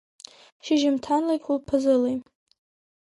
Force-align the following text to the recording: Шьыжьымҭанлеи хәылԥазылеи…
Шьыжьымҭанлеи 0.63 1.39
хәылԥазылеи… 1.43 2.17